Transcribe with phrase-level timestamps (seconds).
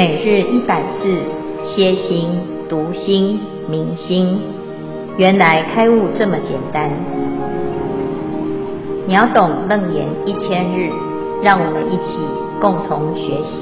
[0.00, 1.22] 每日一百字，
[1.62, 2.30] 歇心、
[2.70, 4.40] 读心、明心，
[5.18, 6.90] 原来开悟这么简单。
[9.06, 10.90] 秒懂楞严一千日，
[11.42, 12.16] 让我们一起
[12.62, 13.60] 共同学习。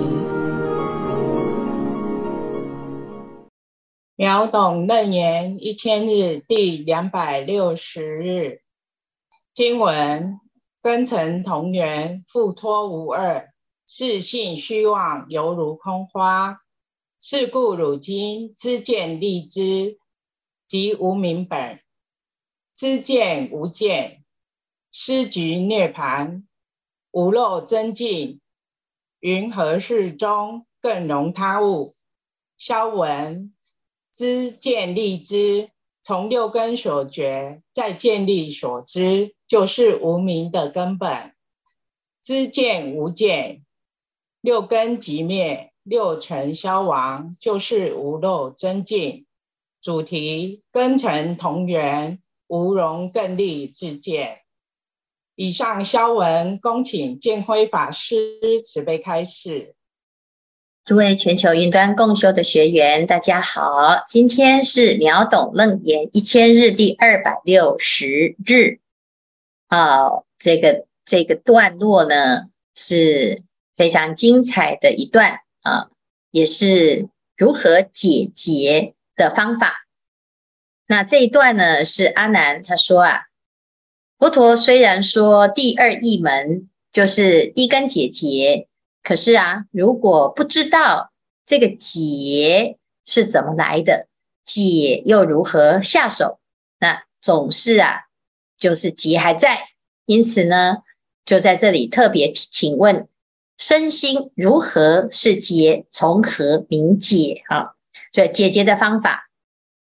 [4.14, 8.60] 秒懂楞严一千日第两百六十日，
[9.54, 10.38] 经文：
[10.80, 13.47] 根尘同源，复脱无二。
[13.90, 16.60] 是性虚妄，犹如空花。
[17.22, 19.98] 是故汝今知见立知，
[20.68, 21.80] 即无明本。
[22.74, 24.26] 知见无见，
[24.90, 26.44] 失局涅槃。
[27.12, 28.42] 无漏增进，
[29.20, 31.96] 云何事中更容他物？
[32.58, 33.54] 萧文：
[34.12, 35.70] 知见立知，
[36.02, 41.34] 从六根所觉，再建立所知，就是无明的根本。
[42.22, 43.64] 知见无见。
[44.40, 49.26] 六根即灭，六尘消亡，就是无漏增进。
[49.82, 54.42] 主题：根尘同源，无容更立自见。
[55.34, 59.74] 以上消文，恭请建辉法师慈悲开示。
[60.84, 68.78] 诸位全球云端共修的学员，大家好，今天是秒懂楞严一千日第二百六十日。
[69.68, 73.42] 好，这个这个段落呢是。
[73.78, 75.88] 非常精彩的一段啊，
[76.32, 79.86] 也是如何解结的方法。
[80.88, 83.26] 那这一段呢，是阿难他说啊，
[84.18, 88.66] 佛陀虽然说第二义门就是一根解结，
[89.04, 91.12] 可是啊，如果不知道
[91.46, 94.08] 这个结是怎么来的，
[94.44, 96.40] 解又如何下手，
[96.80, 98.06] 那总是啊，
[98.58, 99.68] 就是结还在。
[100.04, 100.78] 因此呢，
[101.24, 103.06] 就在这里特别请问。
[103.58, 105.84] 身心如何是结？
[105.90, 107.42] 从何明解？
[107.48, 107.72] 啊，
[108.12, 109.28] 所以解结的方法，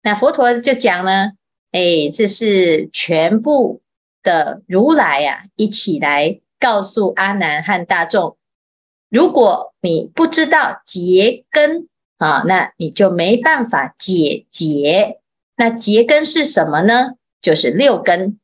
[0.01, 1.31] 那佛陀就讲呢，
[1.72, 3.81] 哎，这是全部
[4.23, 8.38] 的如来呀、啊，一起来告诉阿难和大众，
[9.09, 15.19] 如果你不知道结根啊，那你就没办法解结。
[15.57, 17.16] 那结根是什么呢？
[17.41, 18.39] 就是六根。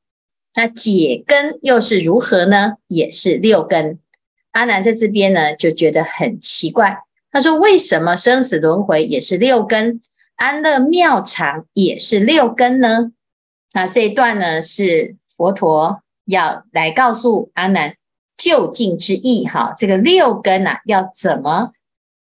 [0.56, 2.74] 那解根又是如何呢？
[2.88, 4.00] 也是六根。
[4.52, 7.04] 阿难在这边呢，就觉得很奇怪。
[7.32, 10.02] 他说：“为什么生死轮回也是六根，
[10.36, 13.14] 安乐妙常也是六根呢？”
[13.74, 17.96] 那这一段呢，是佛陀要来告诉阿难
[18.36, 19.46] 究竟之意。
[19.46, 21.72] 哈，这个六根啊，要怎么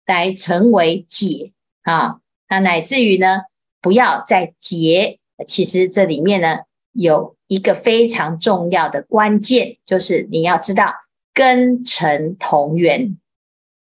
[0.07, 1.53] 来成为解
[1.83, 2.21] 啊？
[2.49, 3.43] 那乃至于呢，
[3.83, 5.19] 不要再结。
[5.47, 6.61] 其实这里面呢，
[6.93, 10.95] 有一个非常重要的关键，就是你要知道。
[11.35, 13.19] 根尘同源，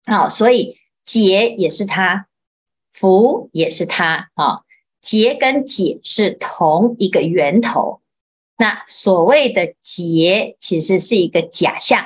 [0.06, 2.26] 好，所以结也是它，
[2.92, 4.62] 福也是它，啊，
[5.00, 8.02] 结跟解是同一个源头。
[8.58, 12.04] 那所谓的结，其实是一个假象，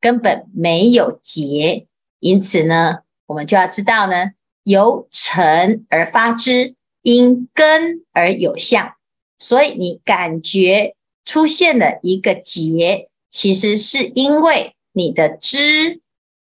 [0.00, 1.88] 根本没有结。
[2.20, 8.94] 因此呢，我们就要知道呢，由尘而发之，因根而有相。
[9.38, 13.08] 所以你感觉出现了一个结。
[13.30, 16.00] 其实是因为你的知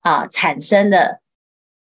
[0.02, 1.22] 啊产生了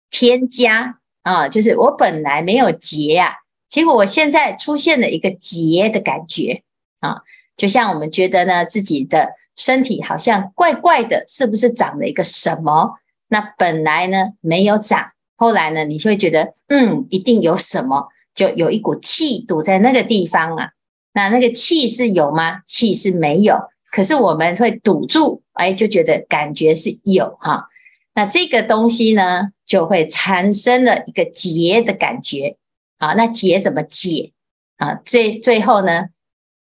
[0.09, 3.33] 添加啊，就是我本来没有结呀、啊，
[3.67, 6.63] 结果我现在出现了一个结的感觉
[6.99, 7.21] 啊，
[7.55, 12.97] 就像我们觉得呢，自己的身体好像怪怪的，是不是长了一个什么？
[13.27, 20.71] 那本来呢没有长，后来呢你就会觉得嗯，一定有什么，就有一股气堵在那个地方啊。
[21.13, 22.61] 那那个气是有吗？
[22.65, 23.55] 气是没有。
[23.91, 27.67] 可是我们会堵住，哎，就觉得感觉是有哈，
[28.13, 32.57] 那这个东西呢，就会产生了一个结的感觉，
[32.97, 34.31] 啊，那结怎么解
[34.77, 34.95] 啊？
[34.95, 36.09] 最最后呢，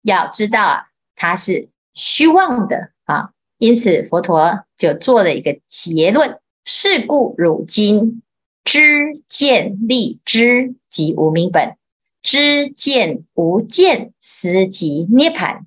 [0.01, 8.21] 要知道啊，它是虚妄的啊，因此佛陀就做了一个结论：是故汝今
[8.63, 11.75] 知见立知，即无明本；
[12.21, 15.61] 知见无见，斯即涅槃。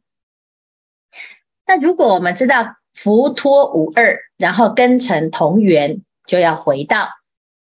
[1.67, 7.09] 那如果我们知道伏脱无二，然后根尘同源，就要回到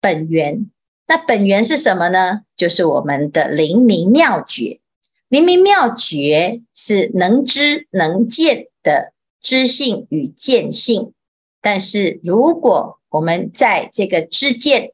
[0.01, 0.69] 本源。
[1.07, 2.41] 那本源是什么呢？
[2.57, 4.81] 就是我们的灵明妙觉。
[5.29, 11.13] 灵明妙觉是能知能见的知性与见性。
[11.61, 14.91] 但是如果我们在这个知见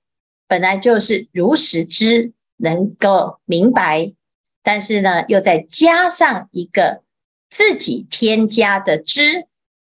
[0.47, 4.13] 本来就是如实知，能够明白，
[4.61, 7.01] 但是呢，又再加上一个。
[7.49, 9.47] 自己添加的知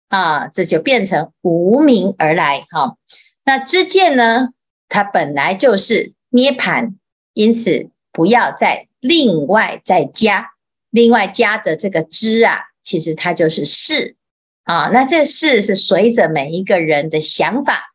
[0.10, 2.98] 啊，这就变成无名而来哈。
[3.44, 4.50] 那知见呢，
[4.90, 6.96] 它本来就是涅槃，
[7.34, 10.52] 因此不要再另外再加，
[10.90, 14.16] 另外加的这个知啊，其实它就是是
[14.64, 14.90] 啊。
[14.94, 17.94] 那这是是随着每一个人的想法、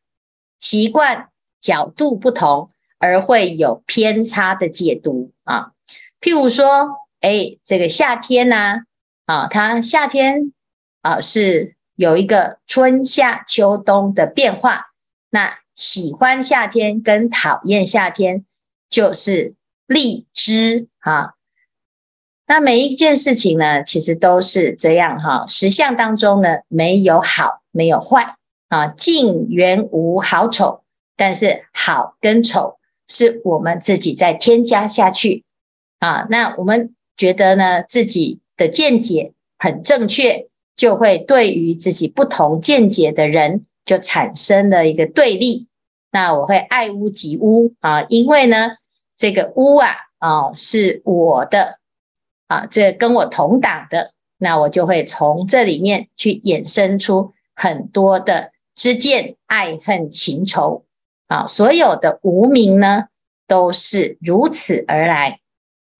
[0.61, 1.29] 习惯、
[1.61, 5.73] 角度不同，而会有偏差的解读啊。
[6.21, 6.89] 譬如说，
[7.21, 8.81] 哎，这个夏天呢，
[9.29, 10.55] 啊它夏天
[11.03, 14.87] 啊是有一个春夏秋冬的变化。
[15.29, 18.47] 那喜欢夏天跟讨厌夏天，
[18.89, 19.55] 就是
[19.87, 21.35] 荔枝啊。
[22.47, 25.45] 那每一件事情呢，其实都是这样哈。
[25.47, 28.37] 实相当中呢，没有好，没有坏
[28.69, 30.83] 啊，净圆无好丑。
[31.15, 35.45] 但是好跟丑是我们自己在添加下去
[35.99, 36.27] 啊。
[36.31, 45.67] 那我们觉得呢，自己的见解很正确，就会对于自己不同见解的人就产生了一个对立。
[46.11, 48.73] 那我会爱屋及乌啊，因为呢，
[49.17, 51.79] 这个屋啊啊是我的
[52.47, 60.85] 啊，这跟我同党的，那我就会从这里面去衍生出很多的知见、爱恨情仇。
[61.27, 63.09] 啊，所有的无名呢，
[63.47, 65.41] 都是如此而来。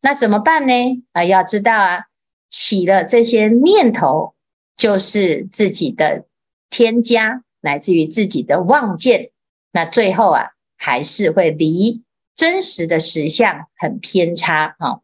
[0.01, 0.73] 那怎么办呢？
[1.13, 2.07] 啊，要知道啊，
[2.49, 4.35] 起了这些念头，
[4.77, 6.25] 就是自己的
[6.71, 9.31] 添加，来自于自己的妄见。
[9.73, 12.03] 那最后啊，还是会离
[12.35, 15.01] 真实的实相很偏差啊。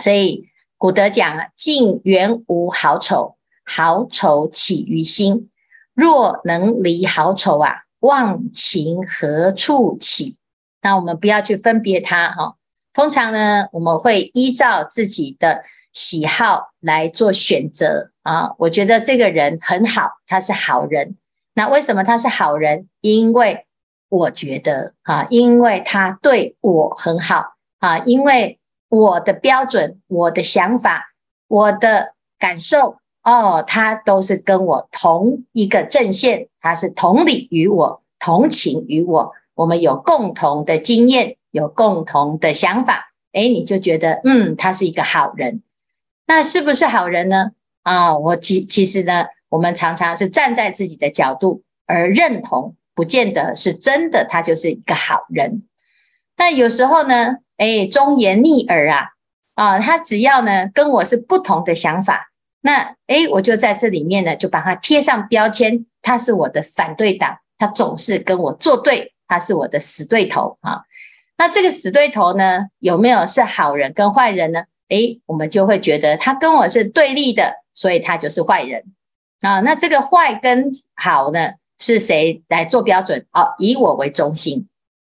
[0.00, 5.50] 所以古德讲啊，净圆无好丑，好丑起于心。
[5.94, 7.84] 若能离好丑啊。
[8.02, 10.36] 忘情何处起？
[10.80, 12.56] 那我们不要去分别它哈。
[12.92, 15.62] 通常呢，我们会依照自己的
[15.92, 18.54] 喜好来做选择啊。
[18.58, 21.16] 我觉得这个人很好，他是好人。
[21.54, 22.88] 那为什么他是好人？
[23.00, 23.66] 因为
[24.08, 28.58] 我觉得啊，因为他对我很好啊，因为
[28.88, 31.12] 我的标准、我的想法、
[31.48, 32.96] 我的感受。
[33.24, 45.62] 哦，他都是跟我同一个阵线，他是同理于我，同情于我，我们有共同的经验，有共同的想法，诶，你就觉得，嗯，他是一个好人。
[46.34, 47.50] 那是不是好人呢？
[47.82, 55.64] 啊，我其其实呢，我们常常是站在自己的角度而认同，不见得是真的，他就是一个好人。
[56.38, 59.08] 那有时候呢，诶，忠言逆耳啊，
[59.56, 62.30] 啊，他只要呢跟我是不同的想法。
[62.62, 70.84] 那诶，我就在这里面呢，就把它贴上标签，他是我的反对党，他总是跟我作对，他是我的死对头啊。
[71.36, 74.62] 那这个死对头呢，有没有是好人跟坏人呢？
[74.92, 78.84] 诶，我们就会觉得他跟我是对立的，所以他就是坏人
[79.40, 79.60] 啊。
[79.60, 83.26] 那这个坏跟好呢，是谁来做标准？
[83.32, 84.68] 哦，以我为中心。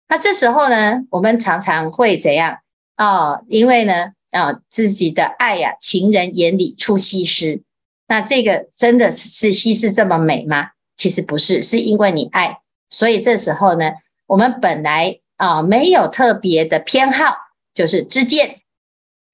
[0.09, 2.59] 那这时候呢，我们常常会怎样？
[2.97, 4.13] 哦，因为呢。
[4.33, 7.61] 啊，自己的爱呀、情人眼里出西施。
[8.09, 10.71] 那这个真的是西施这么美吗？
[10.97, 12.61] 其实不是，是因为你爱。
[12.89, 13.93] 所以这时候呢，
[14.27, 17.37] 我们本来啊没有特别的偏好，
[17.75, 18.62] 就是之见，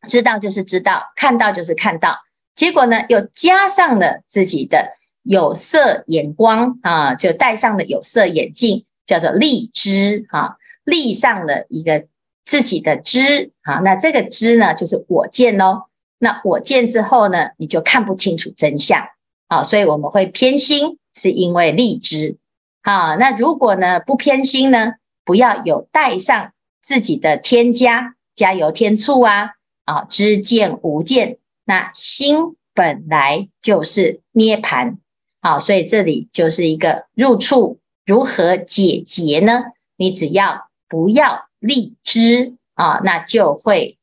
[0.07, 2.19] 知道就是知道，看到就是看到。
[2.55, 4.93] 结果呢，又加上了自己的
[5.23, 12.07] 有色眼光啊，就戴上了有色眼镜，叫做立知啊，立上了一个。
[12.49, 15.83] 自己的知啊，那这个知呢，就是我见喽。
[16.19, 19.07] 那我见之后呢，你就看不清楚真相
[19.49, 22.39] 啊，所以我们会偏心，是因为立知
[22.81, 23.17] 啊。
[23.17, 24.95] 那如果呢不偏心呢，
[25.27, 29.51] 不要有带上自己的添加，加油添醋啊
[29.89, 34.99] 啊，知见无见，那心本来就是涅槃
[35.41, 39.73] 啊，所以这里就是一个入处，如何解结呢？
[39.97, 41.49] 你只要不要。
[41.61, 43.99] 立知啊，那就会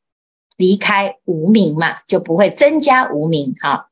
[0.57, 3.85] 离开无明嘛，就不会增加无明啊。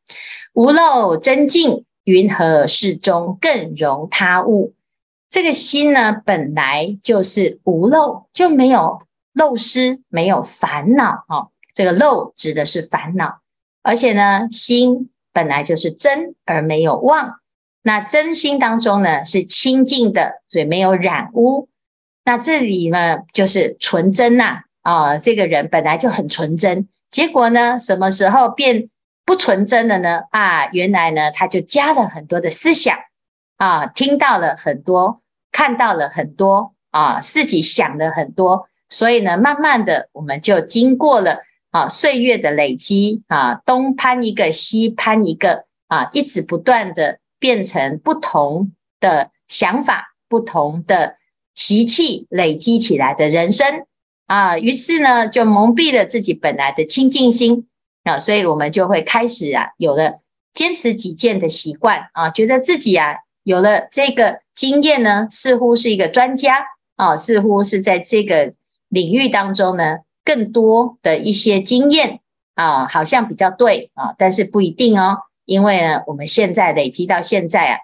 [0.52, 4.74] 无漏真净，云何事中更容他物？
[5.30, 11.48] 这个心呢，本来就是无漏，就没有漏失，没有烦恼啊。
[11.74, 13.42] 这个漏指的是烦恼，
[13.82, 17.39] 而且呢，心本来就是真而没有妄。
[17.82, 21.68] 那真心当中呢，是清净的，所以没有染污。
[22.24, 28.89] 那这里呢，就是纯真呐，啊，这个人本来就很纯真，结果呢，什么时候变
[29.25, 30.22] 不纯真了呢？
[30.30, 32.98] 啊，原来呢，他就加了很多的思想，
[33.58, 41.39] 啊，听到了很多，看到了很多，啊，自己想了很多，所以呢，慢慢的，我们就经过了
[41.74, 51.18] 啊岁月的累积，啊，东攀一个，西攀一个，啊，一直不断的变成不同的想法，不同的。
[51.56, 53.86] 习气累积起来的人生。
[54.25, 57.68] 啊，于是呢就蒙蔽了自己本来的清净心。
[58.03, 60.22] 啊，所以我们就会开始啊有了
[60.56, 62.10] 坚持己见的习惯。
[62.13, 66.65] 啊，觉得自己啊有了这个经验呢，似乎是一个专家。
[66.96, 68.53] 啊，似乎是在这个
[68.89, 72.22] 领域当中呢更多的一些经验
[72.56, 77.80] 啊，好像比较对啊，但是不一定哦，因为呢我们现在累积到现在啊。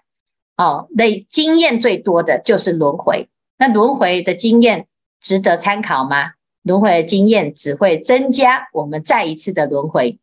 [0.58, 3.30] 哦，累经验最多的就是轮回。
[3.58, 4.88] 那轮回的经验
[5.22, 6.32] 值得参考吗？
[6.64, 10.20] 轮回的经验只会增加我们再一次的轮回。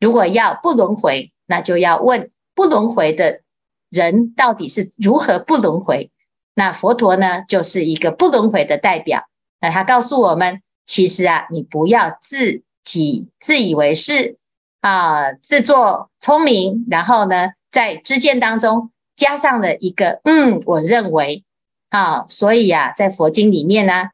[0.00, 3.42] 如果要不轮回，那就要问不轮回的
[3.88, 6.10] 人到底是如何不轮回。
[6.54, 9.28] 那佛陀呢，就是一个不轮回的代表。
[9.60, 14.36] 那他告诉我们，其实啊，你不要自己自以为是
[14.80, 18.90] 啊，自作聪明，然后呢，在知见当中。
[19.16, 21.42] 加上了一个嗯，我认为
[21.88, 24.10] 啊，所以啊，在佛经里面呢，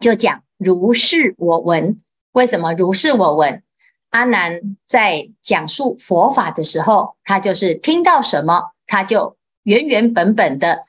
[0.00, 2.02] 就讲如是我闻。
[2.32, 3.62] 为什么如是我闻？
[4.10, 10.86] 阿难在讲述佛法的时候，他就是听到什么，他就原原本本的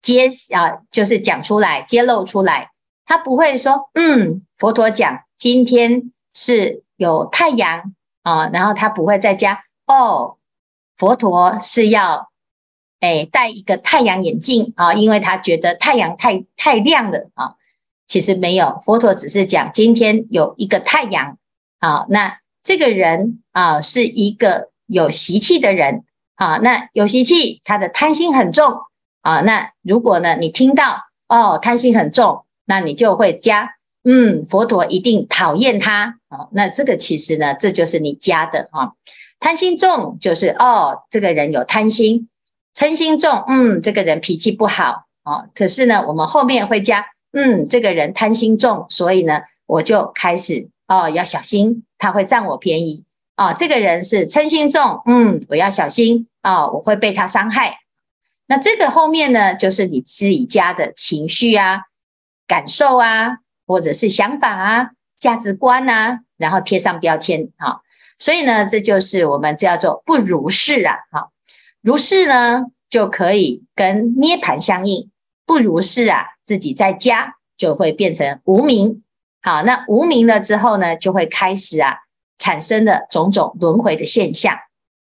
[0.00, 2.71] 揭啊，就是讲出来，揭露出来。
[3.04, 10.36] 他不会说嗯，佛陀讲今天是有太阳啊，然后他不会再加哦，
[10.96, 12.30] 佛陀是要。
[13.04, 17.56] 哎，戴一个太阳眼镜啊，因为他觉得太阳太太亮了啊。
[18.06, 21.36] 其实没有，佛陀只是讲今天有一个太阳
[21.80, 22.06] 啊。
[22.08, 26.04] 那这个人啊，是一个有习气的人
[26.36, 26.58] 啊。
[26.58, 28.72] 那有习气，他的贪心很重
[29.22, 29.40] 啊。
[29.40, 36.48] 那如果呢，你听到哦，贪心很重，那你就会加嗯，佛陀一定讨厌他啊。
[36.52, 38.92] 那这个其实呢，这就是你加的啊。
[39.38, 42.30] 贪心重就是哦，这个人有贪心。
[42.74, 45.50] 嗔心重，嗯，这个人脾气不好哦。
[45.54, 53.04] 可是呢，我们后面会加，嗯，这个人贪心重，所以呢，我就开始哦，要小心，他会占我便宜
[53.36, 53.54] 哦。
[53.54, 57.80] 这个人是嗔心重，嗯，我要小心哦，我会被他伤害。
[58.46, 61.82] 那这个后面呢，就是你自己加的情绪啊、
[62.46, 67.80] 感受啊，或者是想法啊、价值观啊，然后贴上标签啊。
[68.18, 71.32] 所以呢，这就是我们叫做不如是啊，好。
[71.80, 75.08] 如是呢，就可以跟涅槃相应；
[75.44, 79.02] 不如是啊，自己在家就会变成无明。
[79.42, 81.96] 好，那无明了之后呢，就会开始啊，
[82.38, 84.56] 产生了种种轮回的现象。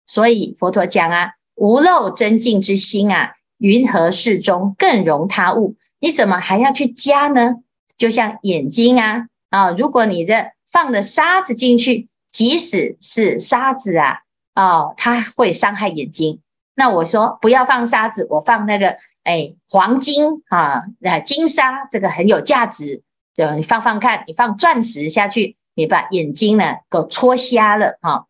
[0.06, 5.74] 所以佛陀讲啊，无漏真净之心啊，云何事中更容他物？
[6.00, 7.56] 你怎么还要去加呢？
[7.96, 14.20] 就像眼睛啊，啊，如果你这放的沙子进去，即使是沙子啊，
[14.54, 16.40] 哦，它会伤害眼睛。
[16.74, 23.02] 那我说不要放沙子，我放那个哎黄金啊，那金沙这个很有价值，
[23.34, 28.26] 就你放放看，你放钻石下去，你把眼睛呢给戳瞎了哈。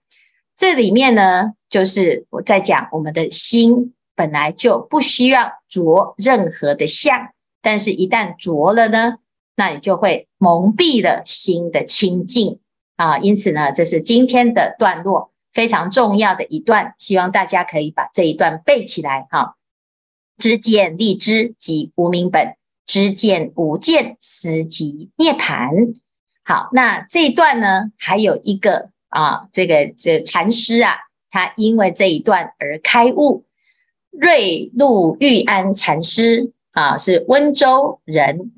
[0.57, 7.29] 这里面呢，就是我在讲我们的心本来就不需要着任何的相，
[7.63, 9.19] 但是一旦着了呢，
[9.57, 12.61] 那你就会蒙蔽了心的清净
[12.97, 13.19] 啊。
[13.19, 15.33] 因此呢，这是今天的段落。
[15.51, 19.57] 非常重要的一段，希望大家可以把这一段背起来哈。
[20.37, 22.55] 知见立知即无明本，
[22.87, 25.97] 知见无见思即涅槃。
[26.45, 30.95] 好，那这一段呢，还有一个啊，这个这禅师啊，
[31.31, 33.47] 他因为这一段而开悟。
[34.13, 38.53] 瑞禄玉安禅师啊，是温州人，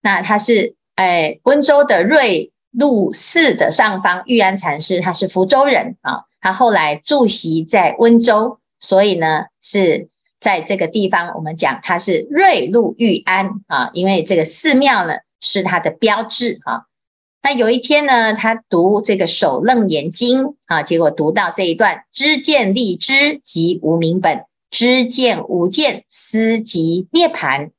[0.00, 6.24] 那他是哎温州的瑞禄寺的上方，玉安禅师他是福州人啊。
[6.40, 10.08] 他后来住席在温州，所以呢是
[10.40, 16.84] 在这个地方，我们讲他是瑞禄玉安啊，因为这个寺庙呢是他的标志啊。
[17.42, 27.70] 那有一天呢，他读这个《首楞严经》啊，结果读到这一段“知见立知即无明本，知见无见思即涅槃”。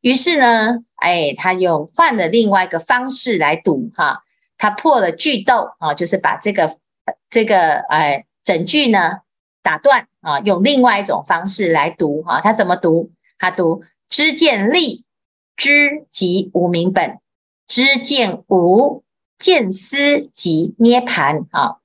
[0.00, 4.24] 于是呢，哎，他又换了另外一个方式来读哈，
[4.58, 6.78] 他破了句斗啊，就是把这个。
[7.28, 9.18] 这个哎，整句呢
[9.60, 12.40] 打断啊，用另外一种方式来读哈。
[12.40, 13.10] 他怎么读？
[13.38, 15.04] 他读知见立
[15.54, 17.18] 知即无名本，
[17.68, 19.04] 知见无
[19.38, 21.76] 见思即涅槃啊。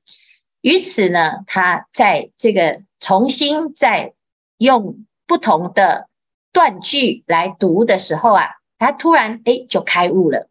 [0.61, 4.13] 于此呢，他在这个重新再
[4.57, 6.07] 用不同的
[6.51, 8.45] 断句来读的时候啊，
[8.77, 10.47] 他突然哎就开悟了。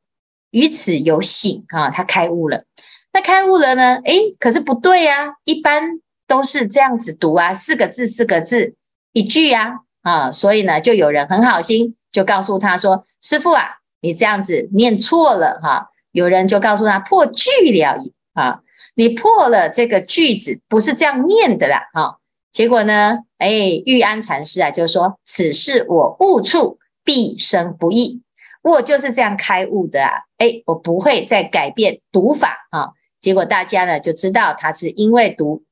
[0.51, 2.65] 于此有醒啊，他开悟了。
[3.13, 3.97] 那开悟了呢？
[4.05, 8.75] 诶，可是不对呀，一般都是这样子读啊，四个字四个字
[9.13, 18.03] 一句呀，啊，所以呢，就有人很好心，就告诉他说：“师父啊，你这样子念错了哈。”有人就告诉他破句了
[18.33, 18.61] 啊，
[18.95, 22.19] 你破了这个句子，不是这样念的啦哈。
[22.59, 28.21] 结果呢，哎，玉安禅师啊，就说：“此事我悟处，毕生不易。
[28.63, 32.89] 我就是这样开悟的啊，哎，我不会再改变读法啊。”
[33.23, 35.63] 结果大家呢就知道他是因为读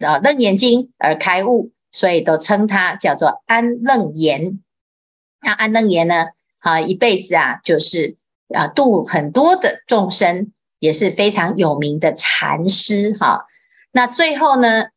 [0.00, 4.58] 啊《楞严经》而开悟，所以都称他叫做安楞严。
[5.42, 6.30] 那安楞严呢，
[6.62, 8.16] 啊，一辈子啊就是。
[8.52, 13.46] 啊，度很多的众生也是非常有名的禅师哈。
[13.92, 14.88] 那最后呢，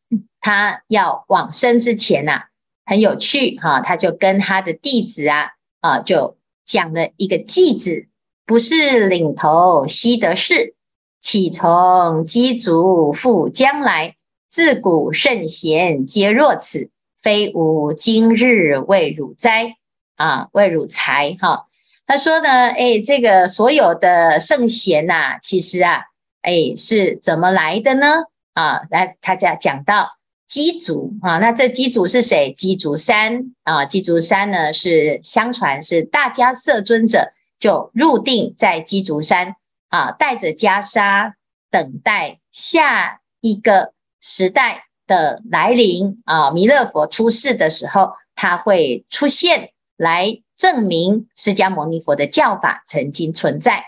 [0.46, 2.44] 他要往生之前呐、
[2.84, 5.48] 很有趣哈，他就跟他的弟子啊
[5.80, 8.06] 啊，就讲了一个偈子：
[8.46, 10.76] 不是领头悉得识，
[11.20, 14.14] 岂从鸡足复将来？
[14.48, 19.74] 自古圣贤皆若此，非吾今日为汝哉
[20.14, 21.66] 啊，为汝才哈。
[22.06, 26.04] 他说呢，哎，这个所有的圣贤呐，其实啊，
[26.42, 28.26] 哎，是怎么来的呢？
[28.54, 30.15] 啊，来，他家讲到
[30.46, 32.52] 机足啊，那这机足是谁？
[32.52, 39.56] 机足山啊，机足山呢是相传是大迦叶尊者就入定在机足山
[39.88, 41.32] 啊，带着袈裟，
[41.70, 50.42] 等待下一个时代的来临啊，弥勒佛出世的时候，他会出现来。
[50.58, 53.84] 证明释迦牟尼佛的教法曾经存在。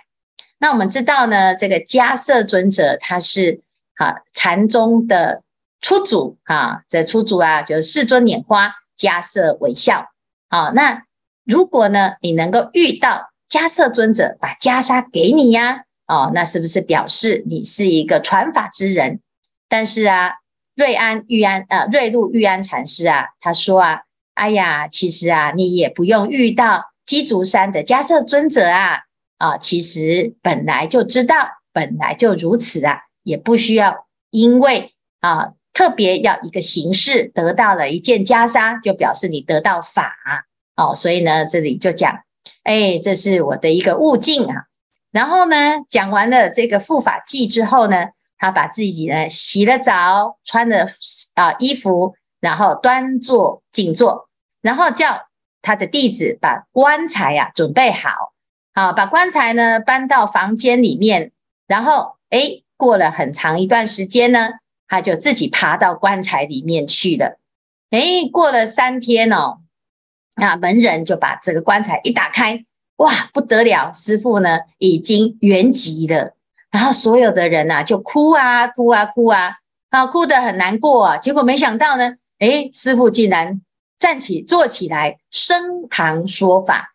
[0.59, 3.63] 那我们知道呢，这个迦叶尊者他是
[3.95, 5.43] 啊禅宗的
[5.81, 10.07] 初祖啊，这初祖啊就是世尊拈花，迦叶为效。
[10.49, 11.03] 啊，那
[11.45, 19.21] 如果呢你能够遇到迦叶尊者把袈裟给你呀，哦，那是不是表示你是一个传法之人？
[19.69, 20.35] 但是啊，
[20.75, 24.03] 瑞安玉安啊，瑞禄玉安禅师啊，他说啊。
[24.39, 29.01] 哎呀，其实啊，你也不用遇到鸡足山的迦叶尊者啊，
[29.39, 31.35] 啊，其实本来就知道，
[31.73, 40.13] 本来就如此啊，也不需要因为啊特别要一个形式得到了一件袈裟，就表示你得到法
[40.75, 40.93] 哦。
[40.93, 42.19] 所以呢，这里就讲，
[42.65, 44.65] 哎，这是我的一个悟境啊。
[45.13, 45.57] 然后呢，
[45.89, 48.07] 讲完了这个护法记之后呢，
[48.39, 50.89] 他把自己呢洗了澡，穿了
[51.37, 54.29] 啊衣服，然后端坐静坐。
[54.61, 55.29] 然后叫
[55.63, 58.33] 他的弟子把棺材呀、啊、准备好，
[58.75, 61.31] 好把棺材呢搬到房间里面。
[61.69, 64.49] 然后诶，过了很长一段时间呢，
[64.89, 67.39] 他就自己爬到棺材里面去了。
[67.91, 69.59] 诶，过了三天哦，
[70.37, 72.65] 那门人就把这个棺材一打开，
[72.97, 76.35] 哇，不得了，师父呢已经圆寂了。
[76.71, 79.53] 然后所有的人呐、啊、就哭啊哭啊哭啊，
[79.91, 81.17] 啊哭得很难过啊。
[81.17, 83.61] 结果没想到呢，诶，师父竟然。
[84.01, 86.95] 站起，坐起来，升堂说法。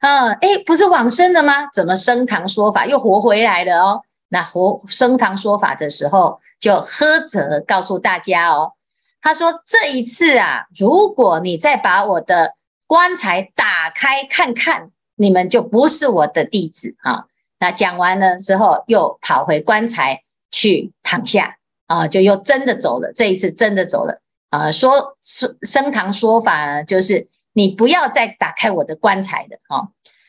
[0.00, 1.66] 嗯，诶，不是往生了吗？
[1.72, 4.02] 怎么升堂说法又活回来了哦？
[4.28, 8.72] 那活升堂说法的时候，就呵责告诉大家哦。
[9.20, 12.54] 他说：“这一次啊，如果你再把我的
[12.86, 17.24] 棺材打开看看，你们就不是我的弟子啊。”
[17.58, 23.12] 那讲完了之后，又跑回棺材去躺下啊，就又真的走了。
[23.14, 24.20] 这一次真的走了。
[24.50, 29.88] 啊，说升升堂说法呢，就是你不要再打开我的棺材的哈。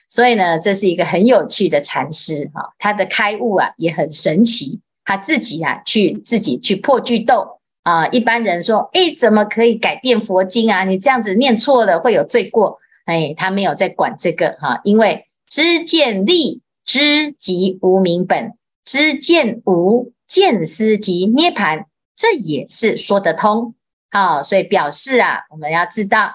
[0.10, 7.34] 所以呢，这是一个很有趣的禅师哈，他的开悟啊也很神奇，他自己啊去自己去破句读
[7.84, 8.08] 啊。
[8.10, 10.84] 一般人说，哎，怎么可以改变佛经啊？
[10.84, 12.78] 你这样子念错了会有罪过。
[13.06, 21.86] 哎，他没有在管这个哈，因为知见立，知即无明本，知见无，见思即涅槃，
[22.18, 23.76] 这也是说得通。
[24.12, 26.34] 好，所以表示啊，我们要知道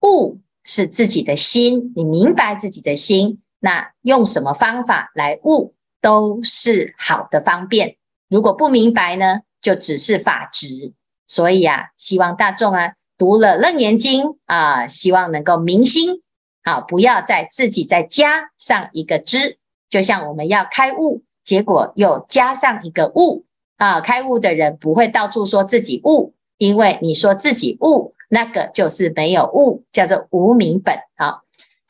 [0.00, 7.96] 悟是自己的心，你明白自己的心，那用什么方法来悟都是好的方便。
[8.28, 10.92] 如果不明白呢，就只是法执。
[11.26, 16.22] 所以啊，希望大众啊读了《楞严经》啊，希望能够明心，
[16.62, 19.58] 好，不要再自己再加上一个知，
[19.88, 23.44] 就像我们要开悟，结果又加上一个悟
[23.76, 26.34] 啊，开悟的人不会到处说自己悟。
[26.56, 30.96] 因为你说自己悟，那个就是没有悟，叫做无明本。
[31.16, 31.42] 好，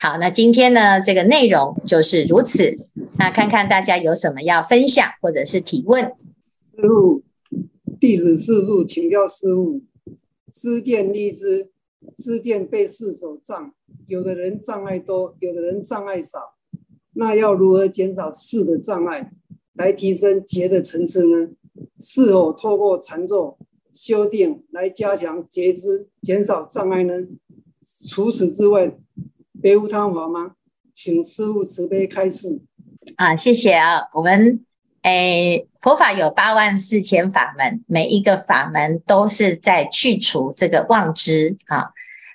[0.05, 2.77] 好，那今天呢，这个内容就是如此。
[3.17, 6.03] 那看看大家有什么要分享或者是提问。
[6.75, 7.23] 师父，
[7.99, 9.81] 弟子师父请教师父，
[10.53, 11.71] 知见立知，
[12.19, 13.73] 知见被世所障，
[14.05, 16.53] 有的人障碍多，有的人障碍少，
[17.13, 19.31] 那要如何减少四的障碍，
[19.73, 21.49] 来提升觉的层次呢？
[21.99, 23.57] 是否透过禅坐？
[23.91, 27.15] 修订来加强觉知，减少障碍呢？
[28.07, 28.87] 除此之外，
[29.65, 30.51] 别无他法吗？
[30.93, 32.61] 请师父慈悲开示。
[33.15, 34.01] 啊，谢谢啊。
[34.13, 34.63] 我们
[35.01, 41.89] 诶，佛法有八万四千法门，每一个法门都是在去除这个妄知啊。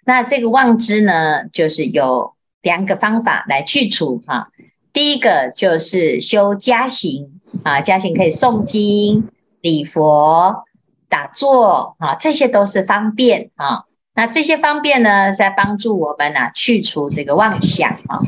[0.04, 4.48] 那这个妄知呢，就是有两个方法来去除啊。
[4.92, 10.64] 第一个就是修家行啊，家行可以诵经、礼佛、
[11.08, 13.84] 打坐啊，这些都是方便啊。
[14.14, 18.18] 那这些方便呢，在帮助我们呢、啊、去除这个妄想啊。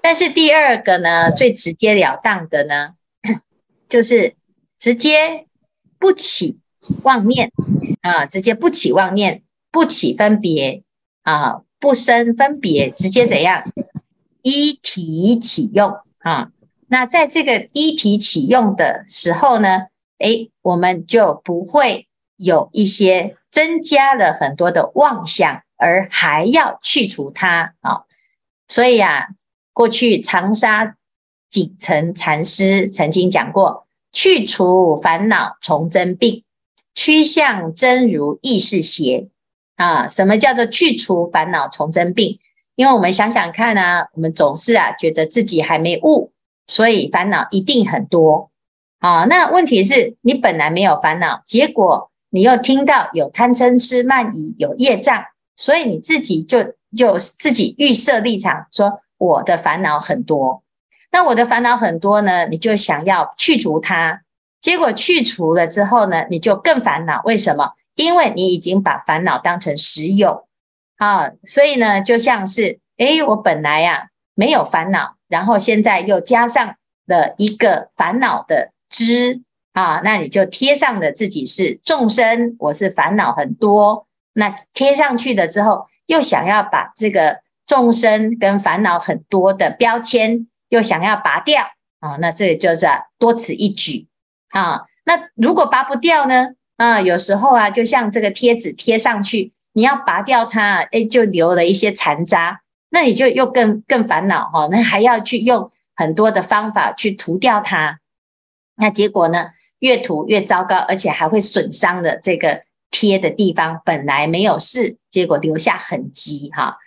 [0.00, 2.94] 但是第二个呢，最直截了当的呢，
[3.88, 4.36] 就是
[4.78, 5.46] 直接
[5.98, 6.58] 不起
[7.04, 7.52] 妄念
[8.00, 10.82] 啊，直接不起妄念，不起分别
[11.22, 13.62] 啊，不生分别，直接怎样？
[14.42, 16.50] 一体起用啊，
[16.88, 19.86] 那在这个一体起用的时候呢，
[20.18, 22.08] 诶，我们就不会
[22.42, 28.02] 有一些增加了很多的妄想，而还要去除它啊。
[28.66, 29.28] 所以啊，
[29.72, 30.96] 过去长沙
[31.48, 36.42] 锦城禅师曾经讲过：去除烦恼从真病，
[36.94, 39.28] 趋向真如亦是邪
[39.76, 40.08] 啊。
[40.08, 42.38] 什么叫做去除烦恼从真病？
[42.74, 46.32] 因为我们想想看啊，我们总是啊觉得自己还没悟，
[46.66, 48.50] 所以烦恼一定很多
[48.98, 49.26] 啊。
[49.26, 55.22] 那问题是你本来没有烦恼，结果你又听到有贪嗔痴慢疑有业障，
[55.54, 56.64] 所以你自己就
[56.96, 60.62] 就自己预设立场，说我的烦恼很多。
[61.10, 64.22] 那我的烦恼很多呢，你就想要去除它，
[64.62, 67.20] 结果去除了之后呢，你就更烦恼。
[67.26, 67.72] 为什么？
[67.96, 70.48] 因为你已经把烦恼当成实有。
[70.96, 79.42] 啊，所以呢，就像是，诶，我本来呀、啊、没有烦恼，然后现在又加上了一个烦恼的知
[79.72, 91.62] 啊，那你就贴上了自己是众生，我是烦恼很多，那贴上去了之后，又想要把这个众生跟烦恼很多的标签又想要拔掉
[92.00, 92.86] 啊，那这个就是
[93.18, 94.06] 多此一举
[94.50, 94.82] 啊。
[95.04, 96.54] 那如果拔不掉呢？
[96.76, 99.52] 啊，有时候啊，就像这个贴纸贴上去。
[99.74, 107.98] 你要拔掉它，诶，就留了一些残渣，那你就又更更烦恼哈，那还要去用很多的方法去涂掉它，
[108.76, 116.78] 那结果呢，越涂越糟糕，而且还会损伤的这个贴的地方本来没有事，结果留下痕迹哈。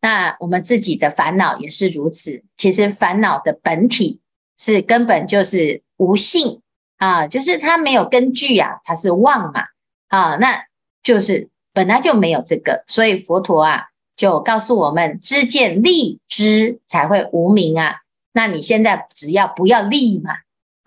[0.00, 4.20] 那我们自己的烦恼也是如此，其实烦恼的本体
[4.56, 6.62] 是根本就是无性
[6.96, 9.64] 啊，就是它没有根据啊，它是妄嘛
[10.08, 10.64] 啊，那
[11.02, 11.48] 就是。
[11.74, 13.84] 本来就没有这个，所以佛陀啊
[14.16, 17.98] 就告诉我们：知见立知才会无名啊。
[18.32, 20.32] 那你现在只要不要立嘛，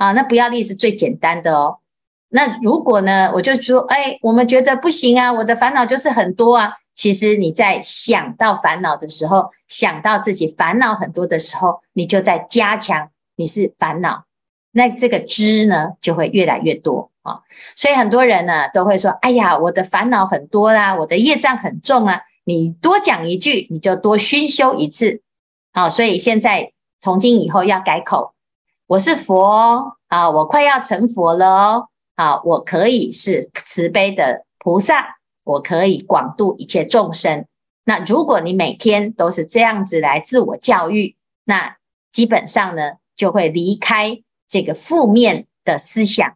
[0.02, 1.78] 啊，那不要力是最简单的哦。
[2.30, 6.74] 那如果呢，我就说，哎，我们觉得不行啊，我的烦恼就是很多啊。
[6.96, 14.26] 其实你在想到烦恼的时候，想到自己烦恼很多的时候，你就在加强你是烦恼，
[14.72, 17.12] 那这个知呢就会越来越多。
[17.22, 17.42] 啊、
[17.76, 25.22] 所以很多人呢都会说：“哎呀，我的烦恼很多啦，我的业障很重啊。”你多讲一句，你就多熏修一次。
[25.72, 28.34] 好、所以现在从今以后要改口，
[28.92, 31.88] 我是佛啊，我快要成佛了哦。
[32.16, 37.46] 啊，我可以是慈悲的菩萨，我可以广度一切众生。
[37.86, 41.78] 那如果你每天都是这样子来自我教育，那
[42.12, 46.36] 基本上呢就会离开这个负面的思想。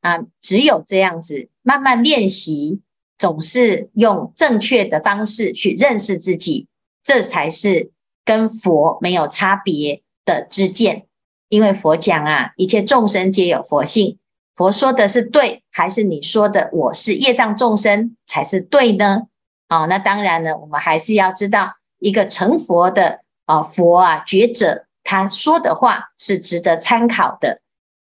[0.00, 2.80] 啊，只有这样子慢慢练习，
[3.18, 6.66] 总是用正确的方式去认识自己，
[7.04, 7.92] 这才是
[8.24, 11.04] 跟佛没有差别的知见。
[11.50, 14.16] 因为佛讲啊，一切众生皆有佛性，
[14.56, 19.24] 佛说的是对，还是你说的我是业障众生才是对呢？
[19.68, 27.60] 啊，那当然呢，我们还是要知道一个成佛的啊佛啊觉者，他说的话是值得参考的。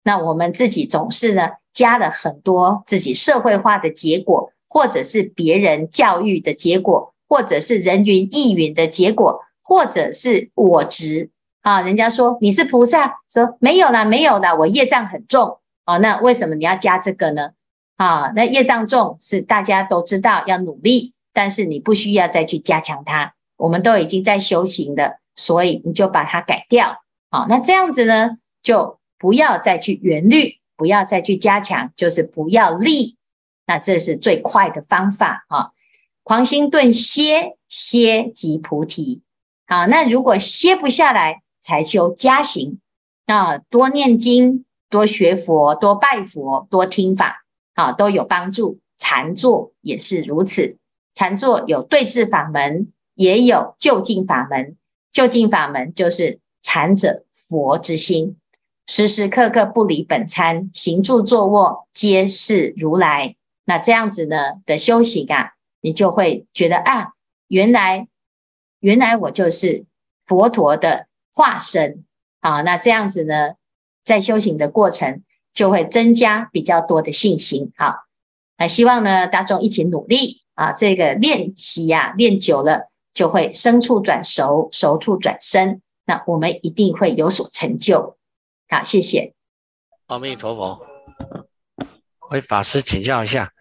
[0.05, 1.49] 那我们自己总是呢。
[1.73, 11.31] 加了很多自己社会化的结果，或者是别人教育的结果，或者是人云亦云的结果，或者是我执
[11.63, 11.83] 啊。
[11.83, 15.99] 人家说你是菩萨，说没有啦，没有啦，我业障很重啊。
[15.99, 17.51] 那为什么你要加这个呢？
[17.97, 23.35] 啊，那业障重是大家都知道要努力，但是你不需要再去加强它。
[23.57, 27.03] 我们都已经在修行的，所以你就把它改掉。
[27.31, 30.61] 好，那这样子呢，就不要再去缘虑。
[30.77, 33.19] 不要再去加强，就是不要立，
[33.67, 35.73] 那这是最快的方法啊！
[36.23, 39.21] 狂心顿歇，歇即菩提。
[39.67, 42.81] 好，那如果歇不下来，才修家行
[43.27, 43.59] 啊！
[43.59, 47.45] 多念经，多学佛，多拜佛，多听法，
[47.75, 48.81] 啊，都有帮助。
[48.99, 50.77] 禅坐也是如此，
[51.15, 54.77] 禅坐有对治法门，也有就近法门，
[55.11, 58.37] 就近法门就是禅者佛之心，
[58.87, 63.37] 时时刻刻不离本参，行住坐卧皆是如来。
[63.65, 67.15] 那这样子呢的修行啊，你就会觉得啊，
[67.49, 68.09] 原来
[68.81, 69.87] 原来我就是
[70.27, 72.05] 佛陀的化身
[72.41, 72.63] 啊。
[72.63, 73.55] 那这样子呢，
[74.05, 77.73] 在修行的过程就会增加比较多的信心。
[77.77, 78.07] 好，
[78.57, 85.81] 那希望呢大众一起努力啊，这个练习呀，练久了就会生处转熟，熟处转生。
[86.05, 88.17] 那我们一定会有所成就。
[88.69, 89.35] 好，谢谢。
[90.07, 90.87] 阿弥陀佛。
[92.31, 93.53] 为法师请教一下。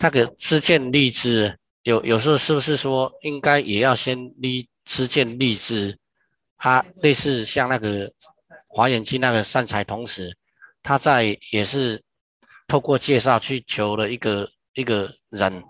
[0.00, 5.96] 那个知见立知，有有时候是不是说应该也要先立知见立知？
[6.60, 8.08] 啊，类似像那个
[8.68, 10.34] 《华严经》那个善财童子，
[10.82, 12.02] 他在也是
[12.66, 15.62] 透过介绍去求了一个一个人，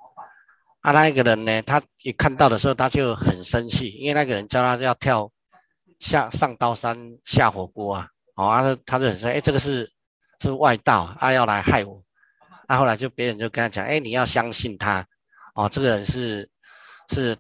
[0.81, 5.31] 啊，那一个人呢，他一看到的时候他就很生气，因为那个人叫他要跳
[5.99, 9.91] 下上刀山下火锅啊，哦，他他就很说，哎，这个是
[10.41, 12.03] 是外道啊，要来害我。
[12.67, 15.05] 啊、后来就别人就跟他讲，哎，你要相信他，
[15.57, 16.49] 哦，这个人是
[17.09, 17.37] 是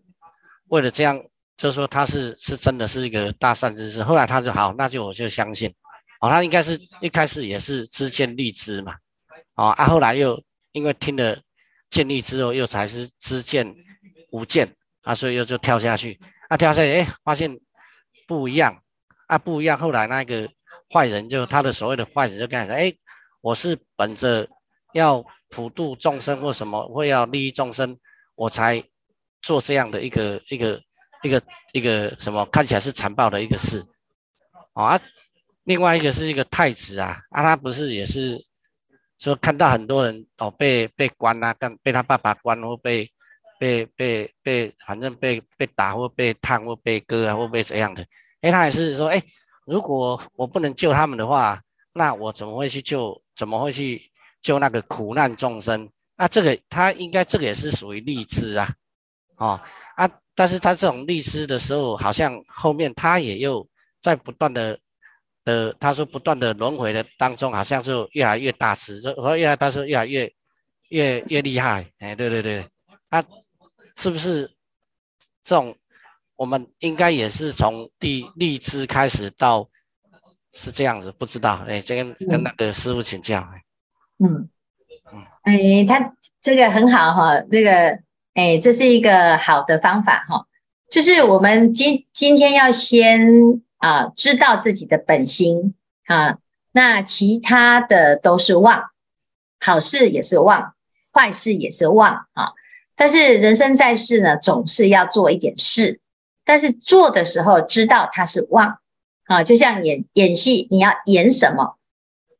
[0.70, 1.22] 为了这样，
[1.60, 4.02] 就说他是是真的是一个大善知识。
[4.02, 5.68] 后来他就好，那就我就相信，
[6.20, 8.94] 哦，他应该是一开始也是知见立知嘛，
[9.56, 10.42] 哦，啊，后来又
[10.72, 11.38] 因为听了
[11.90, 13.70] 见立之后，又才是知见
[14.30, 16.18] 无见，啊，所以又就跳下去，
[16.48, 17.54] 啊，跳下去，哎，发现
[18.26, 18.82] 不一样，
[19.26, 19.78] 啊，不一样。
[19.78, 20.48] 后来那个
[20.90, 22.90] 坏人就他的所谓的坏人就跟他说，哎，
[23.42, 24.48] 我是本着。
[24.92, 27.96] 要普度众生或什么，会要利益众生，
[28.34, 28.82] 我才
[29.40, 30.82] 做这样的一个一个
[31.22, 33.84] 一个一个什么看起来是残暴的一个事，
[34.74, 35.00] 哦啊，
[35.64, 38.44] 另外一个是一个太子啊，啊他不是也是
[39.18, 43.10] 说看到很多人哦被被关啊，跟被他爸爸关或被
[43.58, 48.04] 被被被反正被被打或被烫或被割啊或被怎样的，
[48.40, 49.22] 哎他也是说哎
[49.66, 51.60] 如果我不能救他们的话，
[51.92, 53.20] 那我怎么会去救？
[53.36, 54.10] 怎么会去？
[54.42, 58.74] 救那个苦难众生，那这个他应该这个也是属于立志啊，
[59.36, 59.60] 哦
[59.96, 63.68] 啊，但是他这种立师的时候，好像后面他也又
[64.00, 64.78] 在不断的
[65.44, 70.32] 呃，他说不断的轮回的当中，好像就越来越大师，就说越来他说越来越
[70.88, 72.66] 越越厉害，哎，对对对，
[73.10, 73.22] 他，
[73.98, 74.50] 是不是
[75.44, 75.76] 这种
[76.36, 79.68] 我们应该也是从第立知开始到
[80.54, 83.46] 是这样子，不知道，哎，这跟跟那个师傅请教。
[84.24, 84.48] 嗯。
[85.12, 88.00] 嗯，哎，他这个很好哈，这个
[88.40, 90.46] 哎，这是一个好的方法哈，
[90.90, 93.28] 就是我们今今天要先
[93.76, 95.74] 啊知道自己的本心
[96.06, 96.38] 啊，
[96.72, 98.84] 那其他的都是妄，
[99.60, 100.72] 好事也是妄，
[101.12, 102.52] 坏事也是妄啊。
[102.96, 106.00] 但是人生在世呢，总是要做一点事，
[106.42, 108.78] 但是做的时候知道它是妄
[109.26, 111.76] 啊，就像演演戏，你要演什么？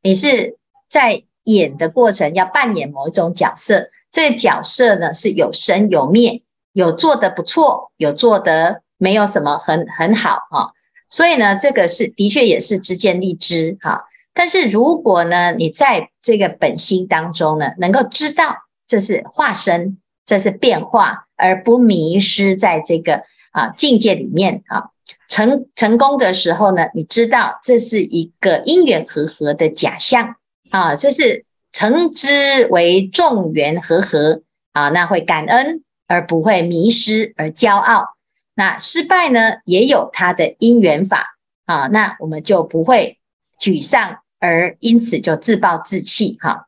[0.01, 0.57] 你是
[0.89, 1.25] 在。
[1.45, 6.43] 演的过程要扮演某一种角色，这个角色呢是有生有灭，
[6.73, 10.73] 有做得不错，有做得没有什么很很好哈。
[11.09, 14.03] 所以呢，这个是的确也是知见立知哈。
[14.33, 18.55] 但是如果呢，你在这个本心当中呢，能够知道
[18.87, 24.91] 这是化身，这是变化，而不迷失在这个啊境界里面啊。
[25.27, 30.35] 成成功的时候呢，你知道这是一个因缘和合的假象。
[30.69, 38.15] 啊，这是称之为众缘和合啊，那会感恩而不会迷失而骄傲。
[38.53, 43.17] 那失败呢，也有它的因缘法啊，那我们就不会
[43.59, 46.67] 沮丧而因此就自暴自弃哈、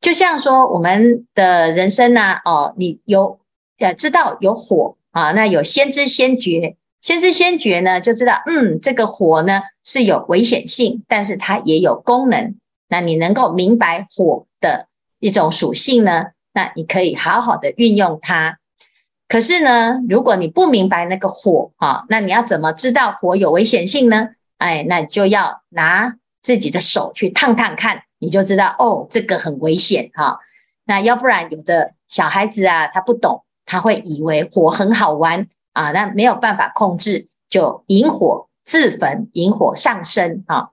[0.00, 3.40] 就像说我们的人生呢、哦，你有
[3.78, 12.54] 呃知道有火啊，那有先知先觉，先知先觉呢就知道，嗯，这个火呢是有危险性，但是它也有功能。
[12.90, 16.26] 那你能够明白火的一种属性呢？
[16.52, 18.58] 那你可以好好的运用它。
[19.28, 24.30] 可是呢，如果你不明白那个火啊，那你要怎么知道火有危险性呢？
[24.58, 30.40] 哎，那你就要拿自己的手去烫烫看，你就知道哦，这个很危险哈。
[30.84, 40.70] 那要不然有的小孩子啊，他不懂，他会以为火很好玩啊，那没有办法控制，就引火自焚，引火上身啊。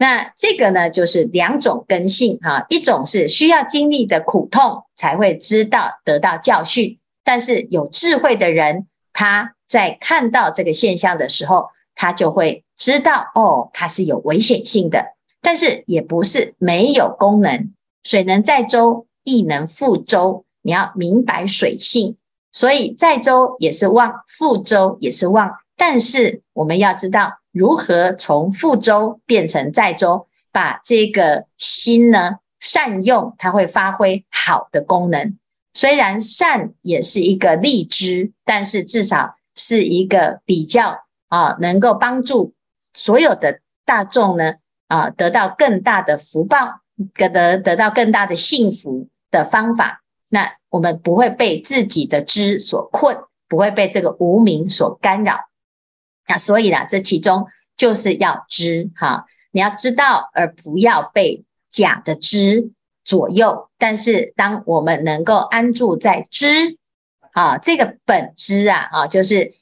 [0.00, 15.04] 那这个呢，就是两种根性哈，一种是需要经历的苦痛才会知道得到教训，但是有智慧的人，他在看到这个现象的时候，他就会知道哦，它是有危险性的，
[15.42, 17.74] 但是也不是没有功能。
[18.02, 22.16] 水能载舟，亦能覆舟，你要明白水性，
[22.50, 35.38] 所以载舟也是望，覆舟也是望，但是我们要知道如何从负舟变成载舟，把这个心呢善用，它会发挥好的功能。
[35.72, 42.52] 虽然善也是一个利知，但是至少是一个比较啊，能够帮助
[42.92, 46.82] 所有的大众呢啊，得到更大的福报，
[47.14, 50.02] 得得得到更大的幸福的方法。
[50.28, 53.16] 那我们不会被自己的知所困，
[53.48, 55.46] 不会被这个无明所干扰。
[56.30, 62.70] 那所以呢，这其中就是要知哈，你要知道，而不要被假的知
[63.04, 63.68] 左右。
[63.76, 66.78] 但是，当我们能够安住在知
[67.32, 69.54] 啊，这个本知啊，啊，就是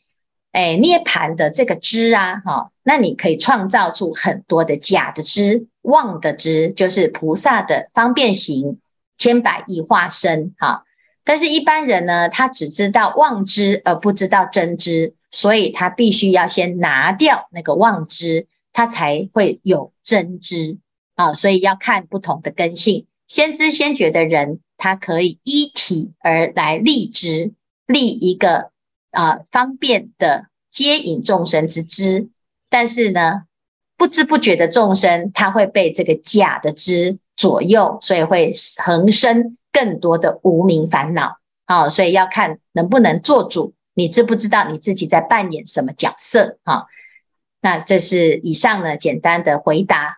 [0.52, 8.78] 哎涅槃的这个知啊，哈，那你可以创造出很多的假的知、妄的知，就是菩萨的方便行。
[9.20, 10.84] 千百亿化身，哈，
[11.24, 20.78] 但是一般人呢，他只知道妄知而不知道真知，所以他必须要先拿掉那个妄知，他才会有真知
[21.14, 21.32] 啊。
[21.32, 27.52] 所以要看不同的根性，先知先觉的人，他可以依体而来立知，
[27.86, 28.70] 立一个
[29.10, 32.28] 啊方便的接引众生之知，
[32.68, 33.42] 但是呢，
[33.96, 37.18] 不知不觉的众生，他会被这个假的知。
[37.38, 38.52] 左右，所以会
[38.84, 41.38] 横生更多的无明烦恼。
[41.66, 46.60] 好，所以要看能不能做主，你知不知道你自己在扮演什么角色？
[46.62, 46.84] 啊，
[47.60, 50.16] 那这是以上呢简单的回答。